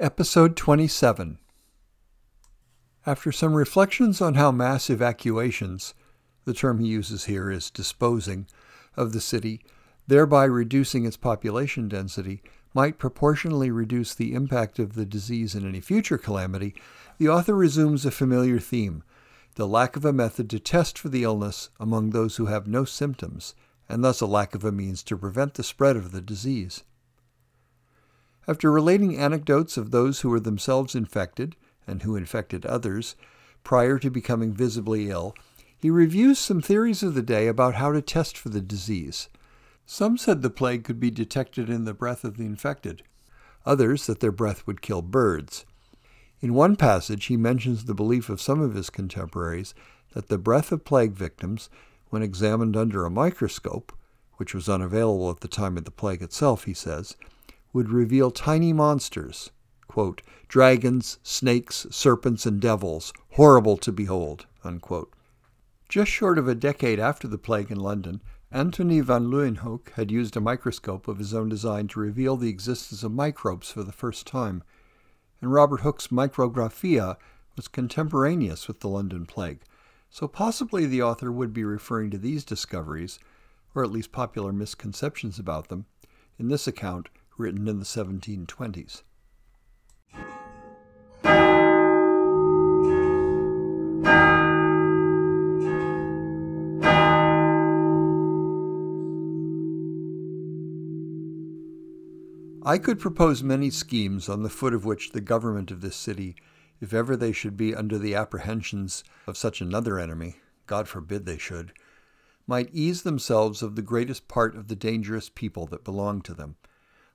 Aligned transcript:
Episode 0.00 0.56
27 0.56 1.36
After 3.04 3.30
some 3.30 3.52
reflections 3.52 4.22
on 4.22 4.32
how 4.32 4.50
mass 4.50 4.88
evacuations, 4.88 5.92
the 6.46 6.54
term 6.54 6.78
he 6.78 6.86
uses 6.86 7.26
here 7.26 7.50
is 7.50 7.70
disposing, 7.70 8.46
of 8.96 9.12
the 9.12 9.20
city, 9.20 9.60
thereby 10.06 10.44
reducing 10.44 11.04
its 11.04 11.18
population 11.18 11.86
density, 11.86 12.42
might 12.72 12.96
proportionally 12.96 13.70
reduce 13.70 14.14
the 14.14 14.32
impact 14.32 14.78
of 14.78 14.94
the 14.94 15.04
disease 15.04 15.54
in 15.54 15.68
any 15.68 15.80
future 15.80 16.16
calamity, 16.16 16.74
the 17.18 17.28
author 17.28 17.54
resumes 17.54 18.06
a 18.06 18.10
familiar 18.10 18.58
theme 18.58 19.04
the 19.56 19.68
lack 19.68 19.96
of 19.96 20.06
a 20.06 20.14
method 20.14 20.48
to 20.48 20.58
test 20.58 20.98
for 20.98 21.10
the 21.10 21.24
illness 21.24 21.68
among 21.78 22.08
those 22.08 22.36
who 22.36 22.46
have 22.46 22.66
no 22.66 22.86
symptoms, 22.86 23.54
and 23.86 24.02
thus 24.02 24.22
a 24.22 24.26
lack 24.26 24.54
of 24.54 24.64
a 24.64 24.72
means 24.72 25.02
to 25.02 25.18
prevent 25.18 25.52
the 25.52 25.62
spread 25.62 25.94
of 25.94 26.10
the 26.10 26.22
disease. 26.22 26.84
After 28.50 28.72
relating 28.72 29.16
anecdotes 29.16 29.76
of 29.76 29.92
those 29.92 30.22
who 30.22 30.28
were 30.28 30.40
themselves 30.40 30.96
infected 30.96 31.54
and 31.86 32.02
who 32.02 32.16
infected 32.16 32.66
others 32.66 33.14
prior 33.62 33.96
to 34.00 34.10
becoming 34.10 34.52
visibly 34.52 35.08
ill, 35.08 35.36
he 35.78 35.88
reviews 35.88 36.40
some 36.40 36.60
theories 36.60 37.04
of 37.04 37.14
the 37.14 37.22
day 37.22 37.46
about 37.46 37.76
how 37.76 37.92
to 37.92 38.02
test 38.02 38.36
for 38.36 38.48
the 38.48 38.60
disease. 38.60 39.28
Some 39.86 40.18
said 40.18 40.42
the 40.42 40.50
plague 40.50 40.82
could 40.82 40.98
be 40.98 41.12
detected 41.12 41.70
in 41.70 41.84
the 41.84 41.94
breath 41.94 42.24
of 42.24 42.38
the 42.38 42.44
infected, 42.44 43.04
others 43.64 44.06
that 44.06 44.18
their 44.18 44.32
breath 44.32 44.66
would 44.66 44.82
kill 44.82 45.00
birds. 45.00 45.64
In 46.40 46.52
one 46.52 46.74
passage, 46.74 47.26
he 47.26 47.36
mentions 47.36 47.84
the 47.84 47.94
belief 47.94 48.28
of 48.28 48.40
some 48.40 48.60
of 48.60 48.74
his 48.74 48.90
contemporaries 48.90 49.74
that 50.12 50.26
the 50.26 50.38
breath 50.38 50.72
of 50.72 50.84
plague 50.84 51.12
victims, 51.12 51.70
when 52.08 52.24
examined 52.24 52.76
under 52.76 53.04
a 53.04 53.10
microscope, 53.10 53.92
which 54.38 54.54
was 54.54 54.68
unavailable 54.68 55.30
at 55.30 55.38
the 55.38 55.46
time 55.46 55.76
of 55.76 55.84
the 55.84 55.92
plague 55.92 56.20
itself, 56.20 56.64
he 56.64 56.74
says, 56.74 57.14
would 57.72 57.88
reveal 57.88 58.30
tiny 58.30 58.72
monsters, 58.72 59.50
quote, 59.86 60.22
dragons, 60.48 61.18
snakes, 61.22 61.86
serpents, 61.90 62.46
and 62.46 62.60
devils, 62.60 63.12
horrible 63.32 63.76
to 63.76 63.92
behold. 63.92 64.46
Unquote. 64.62 65.12
Just 65.88 66.10
short 66.10 66.38
of 66.38 66.46
a 66.46 66.54
decade 66.54 67.00
after 67.00 67.26
the 67.26 67.38
plague 67.38 67.70
in 67.70 67.80
London, 67.80 68.20
Antonie 68.52 69.00
van 69.00 69.30
Leeuwenhoek 69.30 69.90
had 69.92 70.10
used 70.10 70.36
a 70.36 70.40
microscope 70.40 71.08
of 71.08 71.18
his 71.18 71.32
own 71.32 71.48
design 71.48 71.88
to 71.88 72.00
reveal 72.00 72.36
the 72.36 72.48
existence 72.48 73.02
of 73.02 73.12
microbes 73.12 73.70
for 73.70 73.82
the 73.82 73.92
first 73.92 74.26
time, 74.26 74.62
and 75.40 75.52
Robert 75.52 75.80
Hooke's 75.80 76.08
Micrographia 76.08 77.16
was 77.56 77.68
contemporaneous 77.68 78.68
with 78.68 78.80
the 78.80 78.88
London 78.88 79.24
plague, 79.24 79.62
so 80.10 80.26
possibly 80.28 80.84
the 80.84 81.02
author 81.02 81.30
would 81.30 81.52
be 81.52 81.64
referring 81.64 82.10
to 82.10 82.18
these 82.18 82.44
discoveries, 82.44 83.18
or 83.74 83.84
at 83.84 83.92
least 83.92 84.12
popular 84.12 84.52
misconceptions 84.52 85.38
about 85.38 85.68
them, 85.68 85.86
in 86.38 86.48
this 86.48 86.66
account 86.66 87.08
written 87.40 87.66
in 87.66 87.78
the 87.78 87.84
1720s. 87.84 89.02
I 102.62 102.78
could 102.78 103.00
propose 103.00 103.42
many 103.42 103.70
schemes 103.70 104.28
on 104.28 104.44
the 104.44 104.48
foot 104.48 104.74
of 104.74 104.84
which 104.84 105.10
the 105.10 105.20
government 105.20 105.72
of 105.72 105.80
this 105.80 105.96
city, 105.96 106.36
if 106.80 106.94
ever 106.94 107.16
they 107.16 107.32
should 107.32 107.56
be 107.56 107.74
under 107.74 107.98
the 107.98 108.14
apprehensions 108.14 109.02
of 109.26 109.36
such 109.36 109.60
another 109.60 109.98
enemy, 109.98 110.36
God 110.66 110.86
forbid 110.86 111.26
they 111.26 111.38
should, 111.38 111.72
might 112.46 112.70
ease 112.72 113.02
themselves 113.02 113.62
of 113.62 113.74
the 113.74 113.82
greatest 113.82 114.28
part 114.28 114.54
of 114.54 114.68
the 114.68 114.76
dangerous 114.76 115.28
people 115.28 115.66
that 115.66 115.82
belong 115.82 116.20
to 116.22 116.34
them, 116.34 116.56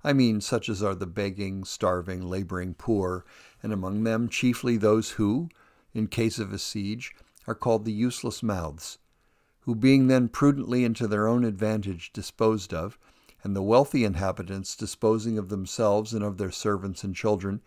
I 0.06 0.14
mean 0.14 0.40
such 0.40 0.70
as 0.70 0.84
are 0.84 0.94
the 0.94 1.08
begging, 1.08 1.64
starving, 1.64 2.22
laboring 2.22 2.76
poor, 2.76 3.26
and 3.64 3.74
among 3.74 4.04
them 4.04 4.30
chiefly 4.30 4.78
those 4.78 5.10
who, 5.18 5.50
in 5.96 6.06
case 6.06 6.38
of 6.38 6.54
a 6.54 6.60
siege, 6.60 7.16
are 7.48 7.56
called 7.56 7.86
the 7.86 7.92
useless 7.92 8.44
mouths, 8.44 9.00
who 9.62 9.74
being 9.74 10.06
then 10.06 10.28
prudently 10.28 10.86
and 10.86 10.96
to 10.98 11.08
their 11.08 11.28
own 11.28 11.44
advantage 11.44 12.14
disposed 12.14 12.72
of, 12.72 13.00
and 13.44 13.56
the 13.56 13.64
wealthy 13.64 14.04
inhabitants 14.04 14.76
disposing 14.76 15.40
of 15.40 15.50
themselves 15.50 16.14
and 16.14 16.24
of 16.24 16.38
their 16.38 16.52
servants 16.52 17.04
and 17.04 17.16
children, 17.16 17.64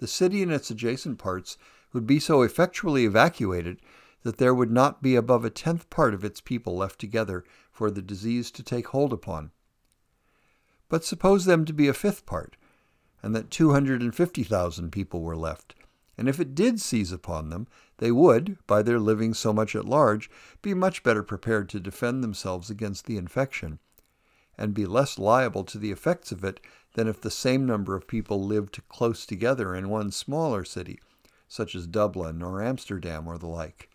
the 0.00 0.06
city 0.06 0.42
and 0.42 0.52
its 0.52 0.70
adjacent 0.70 1.16
parts 1.18 1.56
would 1.94 2.06
be 2.06 2.20
so 2.20 2.42
effectually 2.42 3.06
evacuated 3.06 3.80
that 4.22 4.36
there 4.36 4.54
would 4.54 4.70
not 4.70 5.00
be 5.00 5.16
above 5.16 5.46
a 5.46 5.50
tenth 5.50 5.88
part 5.88 6.12
of 6.12 6.24
its 6.24 6.42
people 6.42 6.76
left 6.76 7.00
together 7.00 7.42
for 7.72 7.90
the 7.90 8.02
disease 8.02 8.50
to 8.50 8.62
take 8.62 8.88
hold 8.88 9.14
upon. 9.14 9.50
But 10.88 11.04
suppose 11.04 11.44
them 11.44 11.64
to 11.64 11.72
be 11.72 11.88
a 11.88 11.94
fifth 11.94 12.26
part, 12.26 12.56
and 13.22 13.34
that 13.34 13.50
250,000 13.50 14.90
people 14.90 15.22
were 15.22 15.36
left. 15.36 15.74
And 16.16 16.28
if 16.28 16.38
it 16.38 16.54
did 16.54 16.80
seize 16.80 17.10
upon 17.10 17.48
them, 17.48 17.66
they 17.98 18.12
would, 18.12 18.58
by 18.66 18.82
their 18.82 19.00
living 19.00 19.34
so 19.34 19.52
much 19.52 19.74
at 19.74 19.84
large, 19.84 20.30
be 20.62 20.74
much 20.74 21.02
better 21.02 21.22
prepared 21.22 21.68
to 21.70 21.80
defend 21.80 22.22
themselves 22.22 22.70
against 22.70 23.06
the 23.06 23.16
infection, 23.16 23.78
and 24.56 24.74
be 24.74 24.86
less 24.86 25.18
liable 25.18 25.64
to 25.64 25.78
the 25.78 25.90
effects 25.90 26.30
of 26.30 26.44
it 26.44 26.60
than 26.94 27.08
if 27.08 27.20
the 27.20 27.30
same 27.30 27.66
number 27.66 27.96
of 27.96 28.06
people 28.06 28.44
lived 28.44 28.80
close 28.88 29.26
together 29.26 29.74
in 29.74 29.88
one 29.88 30.10
smaller 30.10 30.64
city, 30.64 31.00
such 31.48 31.74
as 31.74 31.86
Dublin 31.86 32.42
or 32.42 32.62
Amsterdam 32.62 33.26
or 33.26 33.38
the 33.38 33.48
like. 33.48 33.88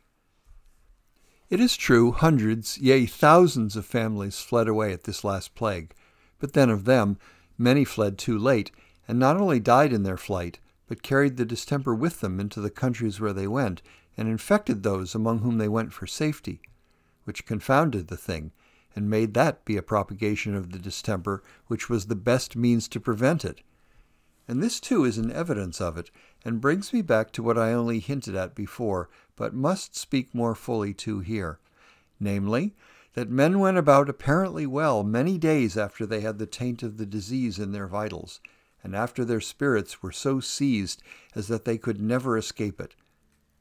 It 1.50 1.60
is 1.60 1.78
true, 1.78 2.12
hundreds, 2.12 2.78
yea, 2.78 3.06
thousands 3.06 3.76
of 3.76 3.86
families 3.86 4.40
fled 4.40 4.68
away 4.68 4.94
at 4.94 5.06
this 5.06 5.24
last 5.24 5.56
plague, 5.56 5.94
but 6.40 6.54
then 6.54 6.70
of 6.70 6.86
them, 6.86 7.18
many 7.58 7.84
fled 7.84 8.18
too 8.18 8.38
late, 8.38 8.72
and 9.08 9.20
not 9.20 9.38
only 9.38 9.60
died 9.60 9.94
in 9.94 10.04
their 10.04 10.18
flight, 10.18 10.60
but 10.88 11.04
carried 11.04 11.38
the 11.38 11.46
distemper 11.46 11.94
with 11.94 12.22
them 12.22 12.40
into 12.40 12.60
the 12.60 12.70
countries 12.70 13.20
where 13.20 13.34
they 13.34 13.48
went, 13.48 13.82
and 14.18 14.28
infected 14.28 14.84
those 14.84 15.14
among 15.14 15.40
whom 15.40 15.58
they 15.58 15.68
went 15.68 15.94
for 15.94 16.08
safety, 16.08 16.62
which 17.26 17.46
confounded 17.46 18.08
the 18.08 18.18
thing, 18.18 18.52
and 18.96 19.10
made 19.10 19.34
that 19.34 19.64
be 19.66 19.78
a 19.78 19.84
propagation 19.84 20.56
of 20.56 20.72
the 20.72 20.80
distemper 20.80 21.44
which 21.68 21.90
was 21.90 22.08
the 22.08 22.16
best 22.16 22.56
means 22.56 22.88
to 22.88 23.00
prevent 23.00 23.46
it. 23.46 23.62
And 24.48 24.64
this 24.64 24.80
too 24.80 25.06
is 25.06 25.18
an 25.18 25.32
evidence 25.32 25.80
of 25.80 25.98
it, 25.98 26.10
and 26.44 26.60
brings 26.60 26.92
me 26.92 27.02
back 27.02 27.32
to 27.34 27.44
what 27.44 27.58
I 27.58 27.72
only 27.72 28.00
hinted 28.00 28.36
at 28.36 28.56
before, 28.56 29.10
but 29.36 29.54
must 29.54 29.96
speak 29.96 30.34
more 30.34 30.56
fully 30.56 30.94
to 30.96 31.20
here, 31.20 31.59
namely, 32.20 32.74
that 33.20 33.30
men 33.30 33.60
went 33.60 33.78
about 33.78 34.08
apparently 34.08 34.66
well 34.66 35.04
many 35.04 35.38
days 35.38 35.76
after 35.78 36.06
they 36.06 36.22
had 36.22 36.40
the 36.40 36.46
taint 36.46 36.82
of 36.82 36.96
the 36.96 37.06
disease 37.06 37.60
in 37.60 37.74
their 37.74 37.86
vitals, 37.86 38.40
and 38.82 38.96
after 38.96 39.26
their 39.26 39.42
spirits 39.42 40.02
were 40.02 40.14
so 40.14 40.40
seized 40.40 41.04
as 41.36 41.50
that 41.50 41.66
they 41.66 41.78
could 41.78 42.00
never 42.00 42.38
escape 42.38 42.80
it, 42.80 42.96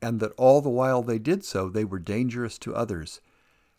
and 0.01 0.21
that 0.21 0.31
all 0.37 0.61
the 0.61 0.69
while 0.69 1.03
they 1.03 1.19
did 1.19 1.45
so 1.45 1.69
they 1.69 1.85
were 1.85 1.99
dangerous 1.99 2.57
to 2.57 2.73
others. 2.73 3.21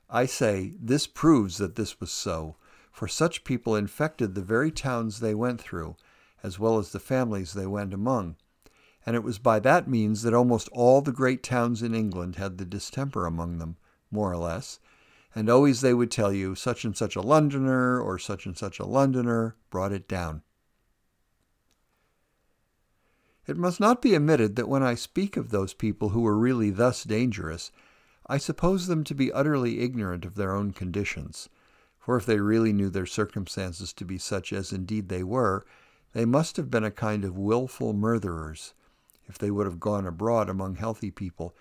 I 0.10 0.26
say, 0.26 0.74
this 0.82 1.08
proves 1.08 1.60
that 1.60 1.78
this 1.78 2.02
was 2.02 2.12
so, 2.12 2.58
for 2.92 3.08
such 3.08 3.46
people 3.46 3.74
infected 3.74 4.36
the 4.36 4.42
very 4.42 4.72
towns 4.72 5.22
they 5.22 5.34
went 5.34 5.62
through, 5.62 5.96
as 6.44 6.60
well 6.60 6.78
as 6.78 6.92
the 6.92 7.00
families 7.00 7.54
they 7.54 7.68
went 7.68 7.94
among. 7.94 8.36
And 9.06 9.16
it 9.16 9.24
was 9.24 9.40
by 9.40 9.62
that 9.62 9.88
means 9.88 10.24
that 10.24 10.34
almost 10.34 10.68
all 10.74 11.02
the 11.02 11.14
great 11.14 11.42
towns 11.42 11.82
in 11.82 11.96
England 11.96 12.36
had 12.36 12.58
the 12.58 12.66
distemper 12.66 13.26
among 13.26 13.60
them, 13.60 13.78
more 14.12 14.30
or 14.30 14.36
less, 14.36 14.80
and 15.36 15.50
always 15.50 15.82
they 15.82 15.94
would 15.94 16.12
tell 16.12 16.34
you 16.34 16.56
such 16.56 16.84
and 16.84 16.98
such 16.98 17.16
a 17.16 17.22
Londoner 17.22 18.02
or 18.02 18.18
such 18.18 18.46
and 18.46 18.58
such 18.58 18.80
a 18.80 18.86
Londoner 18.86 19.56
brought 19.70 19.92
it 19.92 20.08
down. 20.08 20.42
It 23.46 23.58
must 23.58 23.80
not 23.80 24.02
be 24.02 24.16
omitted 24.16 24.56
that 24.56 24.70
when 24.70 24.84
I 24.84 24.96
speak 24.96 25.38
of 25.38 25.50
those 25.50 25.74
people 25.74 26.10
who 26.10 26.22
were 26.22 26.38
really 26.38 26.70
thus 26.70 27.04
dangerous, 27.04 27.72
I 28.28 28.38
suppose 28.38 28.88
them 28.88 29.04
to 29.06 29.16
be 29.16 29.32
utterly 29.32 29.80
ignorant 29.80 30.24
of 30.24 30.36
their 30.36 30.54
own 30.54 30.72
conditions, 30.72 31.50
for 31.98 32.16
if 32.16 32.26
they 32.26 32.40
really 32.40 32.74
knew 32.74 32.90
their 32.90 33.08
circumstances 33.08 33.92
to 33.94 34.06
be 34.06 34.20
such 34.20 34.54
as 34.54 34.72
indeed 34.72 35.10
they 35.10 35.24
were, 35.24 35.66
they 36.14 36.26
must 36.26 36.58
have 36.58 36.70
been 36.70 36.84
a 36.84 36.92
kind 36.92 37.24
of 37.24 37.38
wilful 37.38 37.94
murderers, 37.94 38.74
if 39.28 39.38
they 39.38 39.50
would 39.50 39.66
have 39.66 39.80
gone 39.80 40.06
abroad 40.06 40.50
among 40.50 40.76
healthy 40.76 41.10
people 41.10 41.56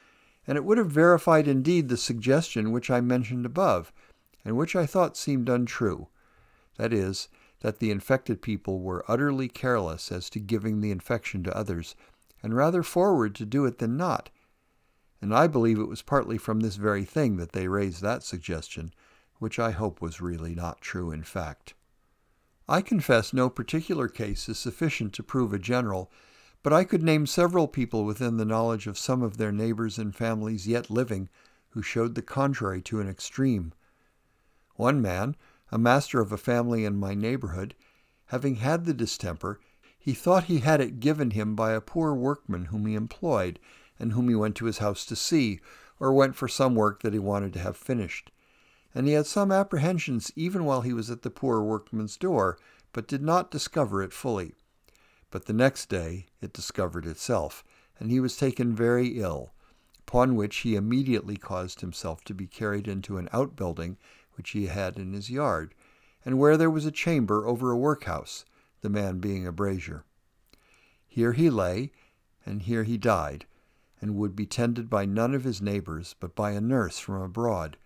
and 0.49 0.57
it 0.57 0.65
would 0.65 0.79
have 0.79 0.91
verified 0.91 1.47
indeed 1.47 1.89
the 1.89 1.97
suggestion 1.97 2.73
which 2.73 2.91
I 2.91 3.03
mentioned 3.03 3.45
above, 3.45 3.93
and 4.47 4.57
which 4.57 4.75
I 4.75 4.87
thought 4.87 5.17
seemed 5.17 5.49
untrue. 5.51 6.09
That 6.79 6.93
is, 6.93 7.29
that 7.61 7.81
the 7.81 7.91
infected 7.91 8.41
people 8.41 8.81
were 8.81 9.05
utterly 9.07 9.49
careless 9.49 10.11
as 10.11 10.31
to 10.31 10.41
giving 10.41 10.81
the 10.81 10.91
infection 10.91 11.45
to 11.45 11.57
others, 11.57 11.95
and 12.43 12.57
rather 12.57 12.83
forward 12.83 13.35
to 13.35 13.45
do 13.45 13.67
it 13.67 13.77
than 13.77 13.99
not. 13.99 14.31
And 15.21 15.35
I 15.35 15.49
believe 15.49 15.79
it 15.79 15.89
was 15.89 16.01
partly 16.01 16.39
from 16.39 16.61
this 16.61 16.77
very 16.77 17.05
thing 17.05 17.37
that 17.37 17.53
they 17.53 17.69
raised 17.69 18.01
that 18.01 18.23
suggestion, 18.23 18.95
which 19.39 19.59
I 19.59 19.73
hope 19.73 20.01
was 20.01 20.23
really 20.23 20.55
not 20.55 20.81
true 20.81 21.11
in 21.11 21.25
fact. 21.25 21.75
I 22.67 22.81
confess 22.81 23.35
no 23.35 23.51
particular 23.51 24.09
case 24.09 24.49
is 24.49 24.59
sufficient 24.59 25.13
to 25.15 25.23
prove 25.23 25.53
a 25.53 25.59
general, 25.59 26.11
but 26.69 26.77
I 26.77 26.85
could 26.85 27.03
name 27.03 27.25
several 27.25 27.67
people 27.67 28.05
within 28.05 28.37
the 28.37 28.45
knowledge 28.45 28.87
of 28.87 28.99
some 28.99 29.23
of 29.23 29.39
their 29.39 29.51
neighbors 29.51 29.97
and 29.97 30.15
families 30.15 30.69
yet 30.69 30.91
living 30.91 31.31
who 31.71 31.81
showed 31.81 32.15
the 32.15 32.21
contrary 32.21 32.83
to 32.83 33.01
an 33.01 33.09
extreme. 33.09 33.73
One 34.75 35.01
man, 35.01 35.35
a 35.73 35.79
master 35.79 36.21
of 36.21 36.31
a 36.31 36.37
family 36.37 36.85
in 36.85 37.01
my 37.01 37.15
neighborhood, 37.15 37.75
having 38.27 38.57
had 38.57 38.85
the 38.85 38.93
distemper, 38.93 39.59
he 39.99 40.13
thought 40.13 40.45
he 40.45 40.59
had 40.59 40.83
it 40.83 41.01
given 41.01 41.31
him 41.31 41.57
by 41.57 41.73
a 41.73 41.81
poor 41.81 42.13
workman 42.13 42.67
whom 42.67 42.85
he 42.85 42.95
employed, 42.95 43.59
and 43.99 44.13
whom 44.13 44.29
he 44.29 44.35
went 44.35 44.55
to 44.57 44.67
his 44.67 44.77
house 44.77 45.07
to 45.07 45.17
see, 45.17 45.61
or 45.99 46.13
went 46.13 46.37
for 46.37 46.49
some 46.49 46.75
work 46.75 47.01
that 47.01 47.15
he 47.15 47.19
wanted 47.19 47.55
to 47.55 47.61
have 47.61 47.79
finished. 47.79 48.31
And 48.95 49.07
he 49.07 49.15
had 49.15 49.25
some 49.25 49.51
apprehensions 49.51 50.31
even 50.37 50.67
while 50.67 50.83
he 50.83 50.93
was 50.93 51.11
at 51.11 51.23
the 51.23 51.31
poor 51.31 51.63
workman's 51.63 52.19
door, 52.19 52.59
but 52.93 53.09
did 53.09 53.23
not 53.23 53.51
discover 53.51 54.03
it 54.03 54.13
fully. 54.13 54.53
But 55.31 55.45
the 55.45 55.53
next 55.53 55.91
day 55.91 56.25
it 56.41 56.55
discovered 56.55 57.05
itself, 57.05 57.63
and 58.01 58.11
he 58.11 58.19
was 58.19 58.39
taken 58.39 58.75
very 58.75 59.21
ill, 59.21 59.53
upon 59.99 60.37
which 60.37 60.57
he 60.59 60.75
immediately 60.75 61.37
caused 61.37 61.83
himself 61.83 62.25
to 62.25 62.33
be 62.35 62.47
carried 62.47 62.89
into 62.89 63.19
an 63.19 63.29
outbuilding 63.31 63.99
which 64.37 64.53
he 64.53 64.69
had 64.69 64.99
in 64.99 65.13
his 65.13 65.29
yard, 65.29 65.75
and 66.25 66.39
where 66.39 66.57
there 66.57 66.71
was 66.71 66.87
a 66.87 66.91
chamber 66.91 67.47
over 67.47 67.71
a 67.71 67.77
workhouse, 67.77 68.47
the 68.81 68.89
man 68.89 69.19
being 69.19 69.47
a 69.47 69.53
brazier. 69.53 70.03
Here 71.07 71.35
he 71.35 71.51
lay, 71.51 71.93
and 72.47 72.63
here 72.63 72.85
he 72.85 72.97
died, 72.97 73.45
and 74.01 74.17
would 74.17 74.35
be 74.35 74.47
tended 74.47 74.89
by 74.89 75.05
none 75.05 75.35
of 75.35 75.45
his 75.45 75.61
neighbors, 75.61 76.17
but 76.19 76.35
by 76.35 76.53
a 76.53 76.61
nurse 76.63 76.99
from 76.99 77.21
abroad, 77.21 77.77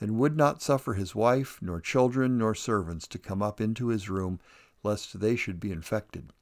and 0.00 0.18
would 0.18 0.36
not 0.36 0.62
suffer 0.62 0.94
his 0.94 1.14
wife, 1.14 1.60
nor 1.62 1.80
children, 1.80 2.38
nor 2.38 2.56
servants 2.56 3.06
to 3.06 3.20
come 3.20 3.40
up 3.40 3.60
into 3.60 3.86
his 3.86 4.10
room, 4.10 4.40
lest 4.82 5.20
they 5.20 5.36
should 5.36 5.60
be 5.60 5.70
infected, 5.70 6.32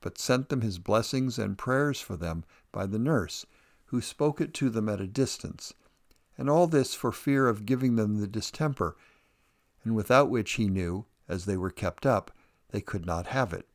but 0.00 0.18
sent 0.18 0.48
them 0.48 0.60
his 0.60 0.78
blessings 0.78 1.38
and 1.38 1.58
prayers 1.58 2.00
for 2.00 2.16
them 2.16 2.44
by 2.72 2.86
the 2.86 2.98
nurse, 2.98 3.46
who 3.86 4.00
spoke 4.00 4.40
it 4.40 4.54
to 4.54 4.70
them 4.70 4.88
at 4.88 5.00
a 5.00 5.06
distance, 5.06 5.74
and 6.36 6.48
all 6.48 6.66
this 6.66 6.94
for 6.94 7.10
fear 7.10 7.48
of 7.48 7.66
giving 7.66 7.96
them 7.96 8.20
the 8.20 8.28
distemper, 8.28 8.96
and 9.84 9.96
without 9.96 10.30
which 10.30 10.52
he 10.52 10.68
knew, 10.68 11.06
as 11.28 11.44
they 11.44 11.56
were 11.56 11.70
kept 11.70 12.06
up, 12.06 12.30
they 12.70 12.80
could 12.80 13.06
not 13.06 13.28
have 13.28 13.52
it. 13.52 13.68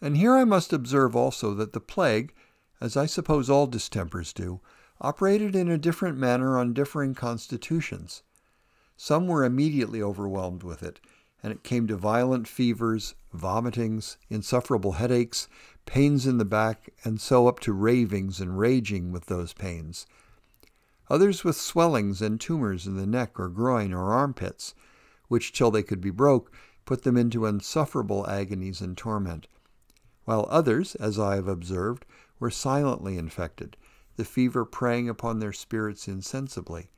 And 0.00 0.16
here 0.16 0.34
I 0.34 0.44
must 0.44 0.72
observe 0.72 1.16
also 1.16 1.54
that 1.54 1.72
the 1.72 1.80
plague, 1.80 2.32
as 2.80 2.96
I 2.96 3.06
suppose 3.06 3.50
all 3.50 3.66
distempers 3.66 4.32
do, 4.32 4.60
operated 5.00 5.54
in 5.54 5.68
a 5.68 5.78
different 5.78 6.16
manner 6.16 6.56
on 6.56 6.72
differing 6.72 7.14
constitutions. 7.14 8.22
Some 8.96 9.26
were 9.26 9.44
immediately 9.44 10.02
overwhelmed 10.02 10.62
with 10.62 10.82
it, 10.82 11.00
and 11.42 11.52
it 11.52 11.62
came 11.62 11.86
to 11.86 11.96
violent 11.96 12.48
fevers, 12.48 13.14
vomitings, 13.34 14.16
insufferable 14.28 14.92
headaches, 14.92 15.48
pains 15.86 16.26
in 16.26 16.38
the 16.38 16.44
back, 16.44 16.92
and 17.04 17.20
so 17.20 17.46
up 17.46 17.60
to 17.60 17.72
ravings 17.72 18.40
and 18.40 18.58
raging 18.58 19.12
with 19.12 19.26
those 19.26 19.52
pains. 19.52 20.06
Others 21.10 21.44
with 21.44 21.56
swellings 21.56 22.20
and 22.20 22.40
tumors 22.40 22.86
in 22.86 22.96
the 22.96 23.06
neck 23.06 23.38
or 23.40 23.48
groin 23.48 23.92
or 23.92 24.12
armpits, 24.12 24.74
which, 25.28 25.52
till 25.52 25.70
they 25.70 25.82
could 25.82 26.00
be 26.00 26.10
broke, 26.10 26.52
put 26.84 27.02
them 27.02 27.16
into 27.16 27.46
insufferable 27.46 28.26
agonies 28.28 28.80
and 28.80 28.96
torment, 28.96 29.46
while 30.24 30.46
others, 30.50 30.94
as 30.96 31.18
I 31.18 31.36
have 31.36 31.48
observed, 31.48 32.04
were 32.38 32.50
silently 32.50 33.16
infected, 33.16 33.76
the 34.16 34.24
fever 34.24 34.64
preying 34.64 35.08
upon 35.08 35.38
their 35.38 35.52
spirits 35.52 36.08
insensibly, 36.08 36.90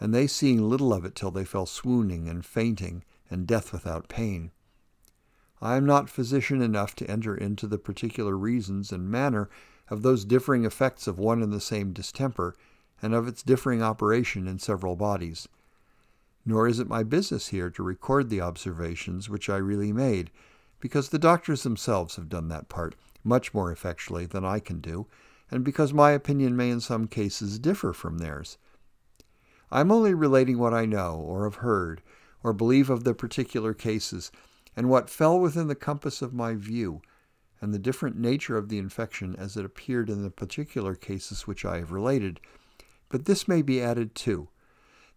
and 0.00 0.12
they 0.12 0.26
seeing 0.26 0.68
little 0.68 0.92
of 0.92 1.04
it 1.04 1.14
till 1.14 1.30
they 1.30 1.44
fell 1.44 1.66
swooning 1.66 2.28
and 2.28 2.44
fainting, 2.44 3.04
and 3.30 3.46
death 3.46 3.72
without 3.72 4.08
pain. 4.08 4.50
I 5.60 5.76
am 5.76 5.86
not 5.86 6.10
physician 6.10 6.60
enough 6.60 6.94
to 6.96 7.10
enter 7.10 7.34
into 7.34 7.66
the 7.66 7.78
particular 7.78 8.36
reasons 8.36 8.92
and 8.92 9.10
manner 9.10 9.48
of 9.88 10.02
those 10.02 10.24
differing 10.24 10.64
effects 10.64 11.06
of 11.06 11.18
one 11.18 11.42
and 11.42 11.52
the 11.52 11.60
same 11.60 11.92
distemper, 11.92 12.56
and 13.02 13.14
of 13.14 13.28
its 13.28 13.42
differing 13.42 13.82
operation 13.82 14.48
in 14.48 14.58
several 14.58 14.96
bodies. 14.96 15.48
Nor 16.44 16.66
is 16.68 16.78
it 16.78 16.88
my 16.88 17.02
business 17.02 17.48
here 17.48 17.70
to 17.70 17.82
record 17.82 18.30
the 18.30 18.40
observations 18.40 19.28
which 19.28 19.48
I 19.48 19.56
really 19.56 19.92
made, 19.92 20.30
because 20.80 21.08
the 21.08 21.18
doctors 21.18 21.62
themselves 21.62 22.16
have 22.16 22.28
done 22.28 22.48
that 22.48 22.68
part 22.68 22.94
much 23.24 23.52
more 23.52 23.72
effectually 23.72 24.26
than 24.26 24.44
I 24.44 24.60
can 24.60 24.80
do, 24.80 25.06
and 25.50 25.64
because 25.64 25.92
my 25.92 26.12
opinion 26.12 26.56
may 26.56 26.70
in 26.70 26.80
some 26.80 27.06
cases 27.06 27.58
differ 27.58 27.92
from 27.92 28.18
theirs. 28.18 28.58
I 29.70 29.80
am 29.80 29.90
only 29.90 30.14
relating 30.14 30.58
what 30.58 30.74
I 30.74 30.86
know, 30.86 31.14
or 31.14 31.44
have 31.44 31.56
heard, 31.56 32.02
or 32.46 32.52
believe 32.52 32.88
of 32.88 33.02
the 33.02 33.12
particular 33.12 33.74
cases, 33.74 34.30
and 34.76 34.88
what 34.88 35.10
fell 35.10 35.36
within 35.40 35.66
the 35.66 35.74
compass 35.74 36.22
of 36.22 36.32
my 36.32 36.54
view, 36.54 37.02
and 37.60 37.74
the 37.74 37.78
different 37.78 38.16
nature 38.16 38.56
of 38.56 38.68
the 38.68 38.78
infection 38.78 39.34
as 39.34 39.56
it 39.56 39.64
appeared 39.64 40.08
in 40.08 40.22
the 40.22 40.30
particular 40.30 40.94
cases 40.94 41.48
which 41.48 41.64
I 41.64 41.78
have 41.78 41.90
related, 41.90 42.38
but 43.08 43.24
this 43.24 43.48
may 43.48 43.62
be 43.62 43.82
added 43.82 44.14
too, 44.14 44.46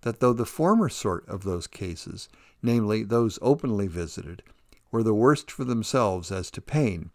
that 0.02 0.22
though 0.22 0.34
the 0.34 0.44
former 0.44 0.90
sort 0.90 1.24
of 1.30 1.44
those 1.44 1.68
cases, 1.68 2.30
namely 2.64 3.04
those 3.04 3.38
openly 3.44 3.86
visited, 3.86 4.42
were 4.90 5.04
the 5.04 5.14
worst 5.14 5.52
for 5.52 5.64
themselves 5.64 6.32
as 6.32 6.50
to 6.50 6.62
pain, 6.62 7.12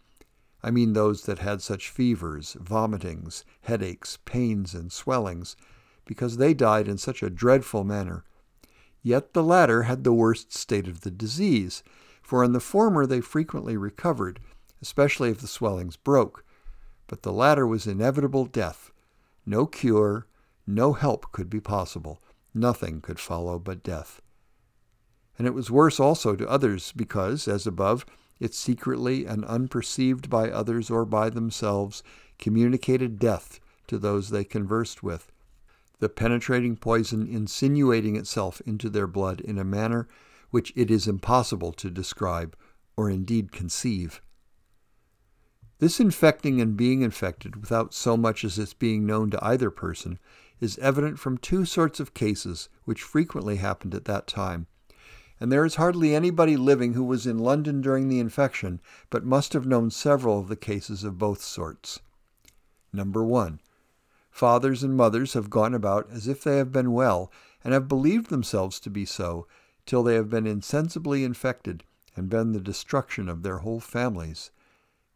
I 0.63 0.71
mean 0.71 0.93
those 0.93 1.23
that 1.23 1.39
had 1.39 1.61
such 1.61 1.89
fevers, 1.89 2.55
vomitings, 2.63 3.43
headaches, 3.63 4.17
pains, 4.23 4.73
and 4.73 4.93
swellings, 4.93 5.57
because 6.05 6.37
they 6.37 6.53
died 6.53 6.87
in 6.87 6.97
such 6.97 7.21
a 7.21 7.29
dreadful 7.29 7.83
manner, 7.83 8.23
yet 9.05 9.33
the 9.33 9.43
latter 9.43 9.83
had 9.83 10.03
the 10.03 10.11
worst 10.11 10.51
state 10.51 10.87
of 10.87 11.01
the 11.01 11.11
disease, 11.11 11.83
for 12.23 12.43
in 12.43 12.53
the 12.53 12.59
former 12.59 13.05
they 13.05 13.21
frequently 13.21 13.77
recovered, 13.77 14.39
especially 14.81 15.29
if 15.29 15.39
the 15.39 15.47
swellings 15.47 15.95
broke, 15.95 16.43
but 17.05 17.21
the 17.21 17.31
latter 17.31 17.67
was 17.67 17.85
inevitable 17.85 18.45
death, 18.45 18.91
no 19.45 19.67
cure, 19.67 20.25
no 20.65 20.93
help 20.93 21.31
could 21.31 21.51
be 21.51 21.59
possible. 21.59 22.19
Nothing 22.51 22.99
could 22.99 23.19
follow 23.19 23.59
but 23.59 23.83
death. 23.83 24.21
And 25.37 25.45
it 25.45 25.53
was 25.53 25.69
worse 25.69 25.99
also 25.99 26.35
to 26.35 26.49
others 26.49 26.91
because, 26.91 27.47
as 27.47 27.67
above, 27.67 28.05
it 28.39 28.55
secretly 28.55 29.25
and 29.25 29.45
unperceived 29.45 30.29
by 30.29 30.49
others 30.49 30.89
or 30.89 31.05
by 31.05 31.29
themselves 31.29 32.01
communicated 32.39 33.19
death 33.19 33.59
to 33.87 33.99
those 33.99 34.29
they 34.29 34.43
conversed 34.43 35.03
with, 35.03 35.31
the 35.99 36.09
penetrating 36.09 36.75
poison 36.75 37.27
insinuating 37.27 38.15
itself 38.15 38.61
into 38.65 38.89
their 38.89 39.07
blood 39.07 39.41
in 39.41 39.57
a 39.57 39.63
manner 39.63 40.07
which 40.51 40.73
it 40.75 40.91
is 40.91 41.07
impossible 41.07 41.71
to 41.73 41.89
describe 41.89 42.55
or 42.95 43.09
indeed 43.09 43.51
conceive. 43.51 44.21
This 45.79 45.99
infecting 45.99 46.61
and 46.61 46.77
being 46.77 47.01
infected 47.01 47.57
without 47.57 47.93
so 47.93 48.15
much 48.15 48.45
as 48.45 48.57
its 48.57 48.73
being 48.73 49.05
known 49.05 49.29
to 49.31 49.45
either 49.45 49.69
person 49.69 50.19
is 50.61 50.77
evident 50.77 51.19
from 51.19 51.37
two 51.37 51.65
sorts 51.65 51.99
of 51.99 52.13
cases 52.13 52.69
which 52.85 53.03
frequently 53.03 53.57
happened 53.57 53.93
at 53.93 54.05
that 54.05 54.27
time. 54.27 54.67
And 55.39 55.51
there 55.51 55.65
is 55.65 55.75
hardly 55.75 56.15
anybody 56.15 56.55
living 56.55 56.93
who 56.93 57.03
was 57.03 57.27
in 57.27 57.37
London 57.37 57.81
during 57.81 58.07
the 58.07 58.19
infection, 58.19 58.79
but 59.09 59.25
must 59.25 59.51
have 59.51 59.67
known 59.67 59.91
several 59.91 60.39
of 60.39 60.47
the 60.47 60.55
cases 60.55 61.03
of 61.03 61.17
both 61.17 61.41
sorts. 61.41 61.99
Number 62.93 63.25
one, 63.25 63.59
fathers 64.35 64.83
and 64.83 64.97
mothers 64.97 65.31
have 65.31 65.49
gone 65.49 65.73
about 65.73 66.09
as 66.11 66.27
if 66.27 66.43
they 66.43 66.57
have 66.57 66.69
been 66.69 66.91
well, 66.91 67.31
and 67.63 67.73
have 67.73 67.87
believed 67.87 68.29
themselves 68.29 68.81
to 68.81 68.89
be 68.89 69.05
so, 69.05 69.47
till 69.85 70.03
they 70.03 70.15
have 70.15 70.29
been 70.29 70.45
insensibly 70.45 71.23
infected, 71.23 71.85
and 72.17 72.27
been 72.27 72.51
the 72.51 72.59
destruction 72.59 73.29
of 73.29 73.43
their 73.43 73.59
whole 73.59 73.79
families 73.79 74.51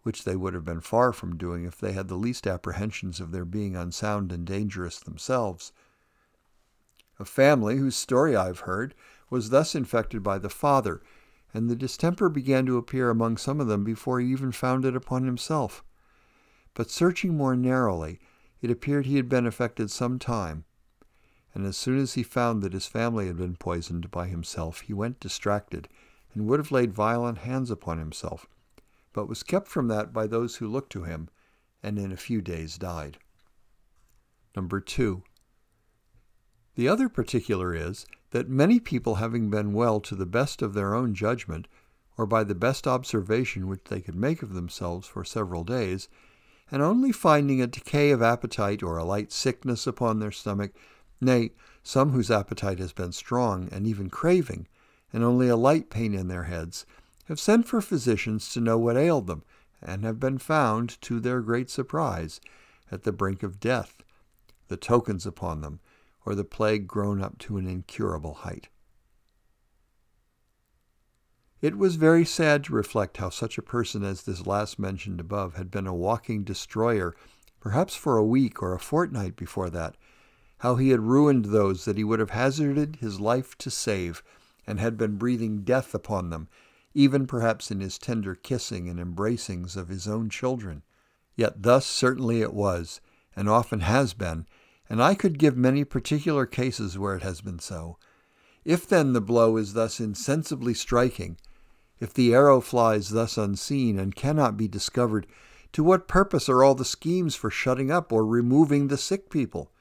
which 0.04 0.24
they 0.24 0.38
would 0.38 0.54
have 0.54 0.64
been 0.64 0.80
far 0.80 1.12
from 1.12 1.36
doing 1.36 1.66
if 1.66 1.78
they 1.78 1.92
had 1.92 2.08
the 2.08 2.16
least 2.16 2.48
apprehensions 2.48 3.20
of 3.20 3.34
their 3.34 3.44
being 3.44 3.76
unsound 3.76 4.32
and 4.32 4.48
dangerous 4.48 5.02
themselves. 5.02 5.74
A 7.20 7.26
family 7.26 7.76
whose 7.76 7.98
story 7.98 8.38
I 8.38 8.46
have 8.46 8.62
heard 8.62 8.96
was 9.30 9.50
thus 9.50 9.76
infected 9.76 10.24
by 10.24 10.38
the 10.38 10.50
father, 10.50 11.02
and 11.54 11.70
the 11.70 11.76
distemper 11.76 12.30
began 12.30 12.66
to 12.68 12.78
appear 12.78 13.10
among 13.10 13.36
some 13.36 13.60
of 13.60 13.68
them 13.68 13.84
before 13.84 14.22
he 14.22 14.32
even 14.32 14.54
found 14.54 14.86
it 14.86 14.96
upon 14.96 15.26
himself. 15.26 15.84
But 16.74 16.90
searching 16.90 17.36
more 17.36 17.58
narrowly, 17.58 18.22
it 18.62 18.72
appeared 18.72 19.06
he 19.06 19.18
had 19.18 19.30
been 19.30 19.46
affected 19.46 19.90
some 19.90 20.20
time, 20.20 20.66
and 21.54 21.66
as 21.66 21.78
soon 21.78 21.98
as 21.98 22.14
he 22.14 22.24
found 22.24 22.62
that 22.62 22.74
his 22.74 22.86
family 22.88 23.28
had 23.28 23.38
been 23.38 23.56
poisoned 23.56 24.12
by 24.12 24.28
himself, 24.28 24.82
he 24.82 24.94
went 24.94 25.20
distracted, 25.20 25.88
and 26.34 26.48
would 26.48 26.60
have 26.60 26.72
laid 26.72 26.94
violent 26.94 27.40
hands 27.40 27.72
upon 27.72 27.98
himself 27.98 28.48
but 29.14 29.28
was 29.28 29.44
kept 29.44 29.68
from 29.68 29.88
that 29.88 30.14
by 30.14 30.28
those 30.28 30.58
who 30.58 30.68
looked 30.68 30.92
to 30.92 31.04
him, 31.04 31.30
and 31.82 31.98
in 31.98 32.12
a 32.12 32.18
few 32.18 32.42
days 32.42 32.78
died. 32.78 33.18
Number 34.56 34.80
two. 34.80 35.24
The 36.76 36.88
other 36.88 37.10
particular 37.10 37.74
is 37.74 38.06
that 38.32 38.48
many 38.48 38.80
people 38.80 39.16
having 39.16 39.50
been 39.50 39.74
well 39.74 40.00
to 40.02 40.16
the 40.16 40.26
best 40.26 40.62
of 40.62 40.74
their 40.74 40.94
own 40.94 41.14
judgment, 41.14 41.68
or 42.18 42.26
by 42.26 42.44
the 42.44 42.56
best 42.56 42.88
observation 42.88 43.68
which 43.68 43.86
they 43.86 44.02
could 44.02 44.16
make 44.16 44.44
of 44.44 44.54
themselves 44.54 45.08
for 45.08 45.24
several 45.24 45.64
days, 45.64 46.08
and 46.72 46.82
only 46.82 47.12
finding 47.12 47.62
a 47.62 47.68
decay 47.68 48.12
of 48.12 48.22
appetite 48.22 48.84
or 48.84 48.98
a 48.98 49.04
light 49.04 49.32
sickness 49.32 49.88
upon 49.88 50.20
their 50.20 50.32
stomach, 50.32 50.72
nay, 51.20 51.52
some 51.84 52.12
whose 52.12 52.30
appetite 52.30 52.80
has 52.80 52.94
been 52.94 53.12
strong 53.12 53.68
and 53.72 53.88
even 53.88 54.10
craving, 54.10 54.68
and 55.12 55.24
only 55.24 55.48
a 55.48 55.56
light 55.56 55.90
pain 55.90 56.14
in 56.14 56.28
their 56.28 56.44
heads, 56.44 56.86
have 57.26 57.40
sent 57.40 57.68
for 57.68 57.82
physicians 57.82 58.52
to 58.54 58.62
know 58.62 58.78
what 58.78 58.98
ailed 58.98 59.28
them, 59.28 59.44
and 59.82 60.04
have 60.04 60.20
been 60.20 60.38
found, 60.38 61.02
to 61.02 61.20
their 61.20 61.42
great 61.42 61.70
surprise, 61.70 62.42
at 62.92 63.04
the 63.04 63.12
brink 63.12 63.44
of 63.44 63.60
death, 63.60 64.04
the 64.68 64.78
tokens 64.78 65.26
upon 65.26 65.62
them, 65.62 65.80
or 66.26 66.36
the 66.36 66.44
plague 66.44 66.88
grown 66.88 67.22
up 67.22 67.38
to 67.38 67.58
an 67.58 67.68
incurable 67.68 68.34
height. 68.34 68.68
It 71.62 71.78
was 71.78 71.98
very 71.98 72.24
sad 72.24 72.64
to 72.64 72.74
reflect 72.74 73.18
how 73.18 73.30
such 73.30 73.58
a 73.58 73.62
person 73.62 74.02
as 74.02 74.24
this 74.24 74.48
last 74.48 74.80
mentioned 74.80 75.20
above 75.20 75.56
had 75.56 75.70
been 75.70 75.88
a 75.88 75.94
walking 75.94 76.46
destroyer, 76.46 77.14
perhaps 77.60 77.96
for 77.96 78.16
a 78.16 78.26
week 78.26 78.64
or 78.64 78.74
a 78.74 78.80
fortnight 78.80 79.36
before 79.36 79.70
that, 79.72 79.98
how 80.60 80.78
he 80.78 80.92
had 80.92 81.02
ruined 81.02 81.46
those 81.46 81.84
that 81.84 81.98
he 81.98 82.04
would 82.06 82.22
have 82.22 82.30
hazarded 82.30 82.98
his 83.02 83.20
life 83.20 83.58
to 83.58 83.70
save, 83.70 84.24
and 84.66 84.80
had 84.80 84.98
been 84.98 85.18
breathing 85.18 85.64
death 85.64 85.94
upon 85.94 86.30
them, 86.30 86.48
even 86.94 87.28
perhaps 87.28 87.72
in 87.72 87.82
his 87.82 87.98
tender 87.98 88.36
kissing 88.36 88.88
and 88.88 88.98
embracings 88.98 89.76
of 89.76 89.90
his 89.90 90.08
own 90.08 90.30
children. 90.30 90.82
Yet 91.36 91.62
thus 91.64 91.86
certainly 91.86 92.42
it 92.42 92.54
was, 92.54 93.02
and 93.36 93.50
often 93.50 93.82
has 93.82 94.14
been, 94.14 94.48
and 94.90 95.04
I 95.04 95.14
could 95.14 95.38
give 95.38 95.58
many 95.58 95.84
particular 95.84 96.46
cases 96.46 96.98
where 96.98 97.18
it 97.18 97.24
has 97.24 97.42
been 97.42 97.60
so. 97.60 97.98
If 98.64 98.88
then 98.88 99.12
the 99.12 99.20
blow 99.20 99.58
is 99.58 99.74
thus 99.74 100.00
insensibly 100.00 100.74
striking, 100.74 101.38
if 102.00 102.14
the 102.14 102.34
arrow 102.34 102.62
flies 102.62 103.10
thus 103.10 103.38
unseen 103.38 104.00
and 104.00 104.16
cannot 104.16 104.58
be 104.58 104.68
discovered, 104.68 105.28
to 105.74 105.84
what 105.84 106.08
purpose 106.08 106.50
are 106.50 106.64
all 106.64 106.76
the 106.76 106.86
schemes 106.86 107.36
for 107.36 107.52
shutting 107.52 107.92
up 107.92 108.12
or 108.12 108.26
removing 108.26 108.88
the 108.88 108.98
sick 108.98 109.30
people? 109.30 109.72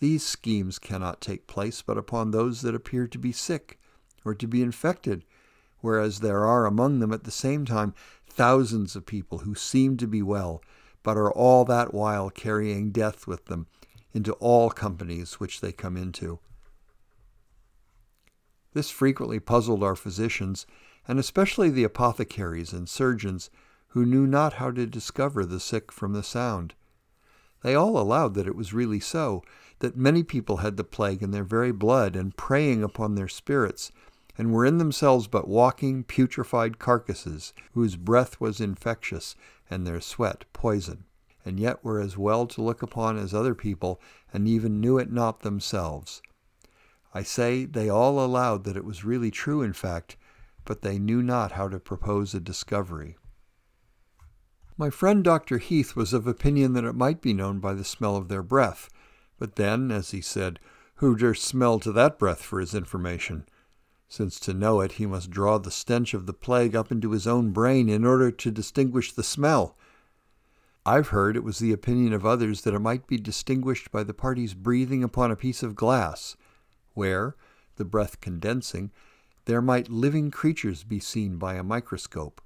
These 0.00 0.24
schemes 0.24 0.78
cannot 0.78 1.20
take 1.20 1.46
place 1.46 1.82
but 1.82 1.98
upon 1.98 2.30
those 2.30 2.62
that 2.62 2.74
appear 2.74 3.06
to 3.08 3.18
be 3.18 3.32
sick 3.32 3.78
or 4.24 4.34
to 4.34 4.46
be 4.46 4.62
infected, 4.62 5.24
whereas 5.80 6.20
there 6.20 6.46
are 6.46 6.66
among 6.66 7.00
them 7.00 7.12
at 7.12 7.24
the 7.24 7.30
same 7.30 7.64
time 7.64 7.94
thousands 8.28 8.96
of 8.96 9.06
people 9.06 9.38
who 9.38 9.54
seem 9.54 9.96
to 9.98 10.06
be 10.06 10.22
well, 10.22 10.62
but 11.02 11.16
are 11.16 11.32
all 11.32 11.64
that 11.64 11.92
while 11.92 12.30
carrying 12.30 12.90
death 12.90 13.26
with 13.26 13.46
them 13.46 13.66
into 14.12 14.32
all 14.34 14.70
companies 14.70 15.34
which 15.34 15.60
they 15.60 15.72
come 15.72 15.96
into. 15.96 16.38
This 18.72 18.90
frequently 18.90 19.38
puzzled 19.38 19.82
our 19.82 19.94
physicians, 19.94 20.66
and 21.06 21.18
especially 21.18 21.70
the 21.70 21.84
apothecaries 21.84 22.72
and 22.72 22.88
surgeons, 22.88 23.50
who 23.88 24.04
knew 24.04 24.26
not 24.26 24.54
how 24.54 24.70
to 24.70 24.86
discover 24.86 25.44
the 25.44 25.60
sick 25.60 25.92
from 25.92 26.12
the 26.12 26.22
sound. 26.22 26.74
They 27.62 27.74
all 27.74 27.98
allowed 27.98 28.34
that 28.34 28.46
it 28.46 28.56
was 28.56 28.74
really 28.74 29.00
so, 29.00 29.42
that 29.78 29.96
many 29.96 30.22
people 30.22 30.58
had 30.58 30.76
the 30.76 30.84
plague 30.84 31.22
in 31.22 31.30
their 31.30 31.44
very 31.44 31.72
blood 31.72 32.16
and 32.16 32.36
preying 32.36 32.82
upon 32.82 33.14
their 33.14 33.28
spirits, 33.28 33.90
and 34.36 34.52
were 34.52 34.66
in 34.66 34.78
themselves 34.78 35.26
but 35.28 35.48
walking, 35.48 36.04
putrefied 36.04 36.78
carcasses, 36.78 37.52
whose 37.72 37.96
breath 37.96 38.40
was 38.40 38.60
infectious 38.60 39.36
and 39.70 39.86
their 39.86 40.00
sweat 40.00 40.44
poison, 40.52 41.04
and 41.44 41.60
yet 41.60 41.84
were 41.84 42.00
as 42.00 42.18
well 42.18 42.46
to 42.46 42.62
look 42.62 42.82
upon 42.82 43.16
as 43.16 43.32
other 43.32 43.54
people, 43.54 44.00
and 44.32 44.48
even 44.48 44.80
knew 44.80 44.98
it 44.98 45.12
not 45.12 45.40
themselves. 45.40 46.20
I 47.14 47.22
say 47.22 47.64
they 47.64 47.88
all 47.88 48.24
allowed 48.24 48.64
that 48.64 48.76
it 48.76 48.84
was 48.84 49.04
really 49.04 49.30
true, 49.30 49.62
in 49.62 49.72
fact, 49.72 50.16
but 50.64 50.82
they 50.82 50.98
knew 50.98 51.22
not 51.22 51.52
how 51.52 51.68
to 51.68 51.78
propose 51.78 52.34
a 52.34 52.40
discovery. 52.40 53.16
My 54.76 54.90
friend 54.90 55.22
Dr. 55.22 55.58
Heath 55.58 55.94
was 55.94 56.12
of 56.12 56.26
opinion 56.26 56.72
that 56.72 56.84
it 56.84 56.94
might 56.94 57.20
be 57.20 57.32
known 57.32 57.60
by 57.60 57.74
the 57.74 57.84
smell 57.84 58.16
of 58.16 58.28
their 58.28 58.42
breath, 58.42 58.88
but 59.38 59.56
then, 59.56 59.90
as 59.90 60.10
he 60.10 60.20
said, 60.20 60.58
who 60.96 61.16
durst 61.16 61.44
smell 61.44 61.78
to 61.80 61.92
that 61.92 62.18
breath 62.18 62.42
for 62.42 62.60
his 62.60 62.74
information? 62.74 63.46
Since 64.08 64.38
to 64.40 64.54
know 64.54 64.80
it 64.80 64.92
he 64.92 65.06
must 65.06 65.30
draw 65.30 65.58
the 65.58 65.70
stench 65.70 66.14
of 66.14 66.26
the 66.26 66.32
plague 66.32 66.74
up 66.74 66.92
into 66.92 67.12
his 67.12 67.26
own 67.26 67.50
brain 67.52 67.88
in 67.88 68.04
order 68.04 68.30
to 68.30 68.50
distinguish 68.50 69.12
the 69.12 69.22
smell. 69.22 69.76
I've 70.86 71.08
heard 71.08 71.36
it 71.36 71.44
was 71.44 71.58
the 71.58 71.72
opinion 71.72 72.12
of 72.12 72.26
others 72.26 72.62
that 72.62 72.74
it 72.74 72.80
might 72.80 73.06
be 73.06 73.16
distinguished 73.16 73.90
by 73.90 74.04
the 74.04 74.14
party's 74.14 74.54
breathing 74.54 75.02
upon 75.02 75.30
a 75.30 75.36
piece 75.36 75.62
of 75.62 75.74
glass, 75.74 76.36
where, 76.92 77.36
the 77.76 77.84
breath 77.84 78.20
condensing, 78.20 78.90
there 79.46 79.62
might 79.62 79.90
living 79.90 80.30
creatures 80.30 80.84
be 80.84 80.98
seen 80.98 81.36
by 81.36 81.54
a 81.54 81.62
microscope, 81.62 82.40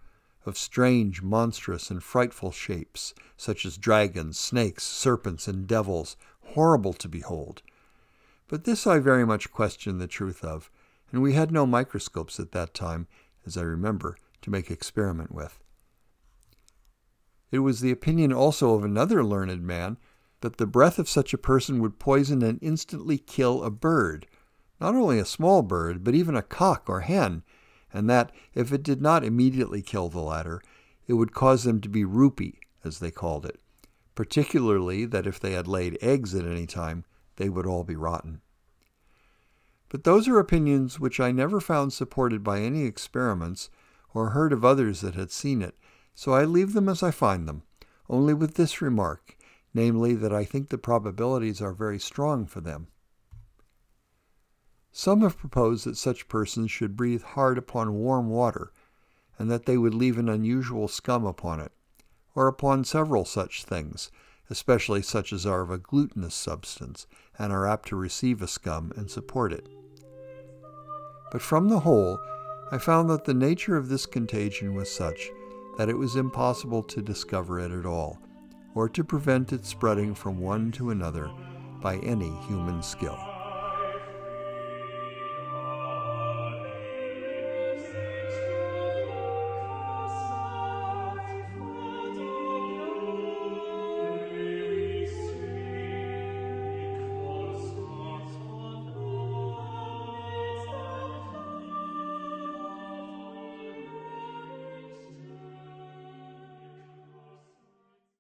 of 0.45 0.57
strange, 0.57 1.23
monstrous, 1.23 1.91
and 1.91 2.03
frightful 2.03 2.51
shapes, 2.51 3.15
such 3.37 3.67
as 3.67 3.77
dragons, 3.77 4.39
snakes, 4.39 4.85
serpents, 4.85 5.47
and 5.47 5.67
devils, 5.67 6.17
horrible 6.55 6.93
to 6.95 7.09
behold. 7.09 7.63
But 8.49 8.65
this 8.65 8.87
I 8.87 8.99
very 8.99 9.27
much 9.27 9.53
question 9.53 9.99
the 9.99 10.07
truth 10.07 10.43
of, 10.43 10.71
and 11.13 11.23
we 11.23 11.35
had 11.35 11.53
no 11.53 11.67
microscopes 11.67 12.41
at 12.41 12.53
that 12.53 12.75
time, 12.75 13.07
as 13.47 13.57
I 13.57 13.63
remember, 13.63 14.17
to 14.43 14.51
make 14.51 14.71
experiment 14.71 15.33
with. 15.33 15.61
It 17.51 17.61
was 17.61 17.81
the 17.81 17.91
opinion 17.91 18.33
also 18.33 18.75
of 18.75 18.85
another 18.85 19.25
learned 19.25 19.63
man 19.63 19.99
that 20.41 20.57
the 20.59 20.67
breath 20.67 20.99
of 20.99 21.09
such 21.09 21.35
a 21.35 21.39
person 21.39 21.81
would 21.81 21.99
poison 21.99 22.43
and 22.43 22.59
instantly 22.63 23.19
kill 23.19 23.63
a 23.63 23.71
bird, 23.71 24.27
not 24.81 24.95
only 24.95 25.19
a 25.19 25.25
small 25.25 25.63
bird, 25.63 26.05
but 26.05 26.15
even 26.15 26.37
a 26.37 26.43
cock 26.43 26.85
or 26.89 27.01
hen, 27.01 27.43
and 27.93 28.09
that, 28.09 28.31
if 28.55 28.73
it 28.73 28.83
did 28.83 29.01
not 29.01 29.25
immediately 29.25 29.83
kill 29.83 30.09
the 30.09 30.21
latter, 30.21 30.63
it 31.07 31.15
would 31.15 31.33
cause 31.33 31.65
them 31.65 31.81
to 31.81 31.89
be 31.89 32.05
roupy, 32.05 32.61
as 32.85 32.99
they 32.99 33.11
called 33.11 33.47
it, 33.47 33.61
particularly 34.15 35.05
that 35.05 35.27
if 35.27 35.41
they 35.41 35.53
had 35.53 35.67
laid 35.67 35.99
eggs 36.01 36.35
at 36.35 36.45
any 36.45 36.67
time, 36.67 37.05
they 37.37 37.49
would 37.49 37.67
all 37.67 37.85
be 37.85 37.97
rotten. 37.97 38.41
But 39.89 40.05
those 40.05 40.29
are 40.29 40.39
opinions 40.39 41.01
which 41.01 41.19
I 41.19 41.33
never 41.33 41.61
found 41.61 41.93
supported 41.93 42.45
by 42.45 42.61
any 42.61 42.85
experiments, 42.85 43.71
or 44.13 44.31
heard 44.31 44.53
of 44.53 44.65
others 44.65 45.01
that 45.01 45.15
had 45.15 45.31
seen 45.31 45.63
it, 45.63 45.77
so 46.15 46.33
I 46.33 46.45
leave 46.45 46.73
them 46.73 46.89
as 46.89 47.03
I 47.03 47.11
find 47.11 47.49
them, 47.49 47.63
only 48.09 48.35
with 48.35 48.55
this 48.55 48.83
remark, 48.83 49.37
namely 49.73 50.15
that 50.15 50.33
I 50.33 50.45
think 50.45 50.69
the 50.69 50.79
probabilities 50.79 51.63
are 51.63 51.73
very 51.73 51.99
strong 51.99 52.47
for 52.47 52.61
them. 52.61 52.89
Some 54.99 55.21
have 55.21 55.39
proposed 55.39 55.87
that 55.87 55.97
such 55.97 56.27
persons 56.27 56.73
should 56.73 56.97
breathe 56.97 57.23
hard 57.23 57.57
upon 57.57 57.95
warm 57.95 58.29
water, 58.31 58.73
and 59.39 59.49
that 59.49 59.65
they 59.65 59.79
would 59.79 59.95
leave 59.95 60.19
an 60.19 60.29
unusual 60.29 60.89
scum 60.89 61.25
upon 61.25 61.61
it, 61.61 61.71
or 62.35 62.49
upon 62.49 62.83
several 62.83 63.25
such 63.25 63.63
things, 63.63 64.11
especially 64.51 65.03
such 65.03 65.33
as 65.33 65.47
are 65.47 65.61
of 65.61 65.71
a 65.71 65.79
glutinous 65.79 66.35
substance, 66.35 67.07
and 67.39 67.53
are 67.53 67.65
apt 67.65 67.87
to 67.91 67.95
receive 67.95 68.43
a 68.43 68.49
scum 68.49 68.93
and 68.97 69.09
support 69.09 69.53
it. 69.53 69.69
But 71.31 71.43
from 71.43 71.69
the 71.69 71.79
whole, 71.79 72.19
I 72.73 72.79
found 72.79 73.09
that 73.09 73.25
the 73.25 73.35
nature 73.35 73.77
of 73.77 73.89
this 73.89 74.05
contagion 74.05 74.75
was 74.75 74.91
such 74.91 75.31
that 75.77 75.89
it 75.89 75.97
was 75.97 76.17
impossible 76.17 76.83
to 76.83 77.01
discover 77.01 77.61
it 77.61 77.71
at 77.71 77.87
all, 77.87 78.21
or 78.75 78.89
to 78.89 79.05
prevent 79.05 79.53
its 79.53 79.69
spreading 79.69 80.13
from 80.13 80.41
one 80.41 80.73
to 80.73 80.91
another 80.91 81.31
by 81.81 81.99
any 81.99 82.35
human 82.49 82.83
skill. 82.83 83.28